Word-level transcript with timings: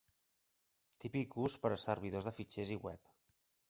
Típic 1.05 1.37
ús 1.45 1.59
per 1.67 1.73
a 1.77 1.79
servidors 1.85 2.31
de 2.31 2.37
fitxers 2.43 2.77
i 2.79 2.85
web. 2.91 3.19